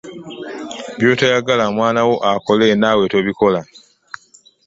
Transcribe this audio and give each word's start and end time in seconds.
Byotayagala 0.97 1.63
mwana 1.75 2.01
wo 2.07 2.15
akole 2.31 2.67
naawe 2.81 3.03
tobikola. 3.13 3.59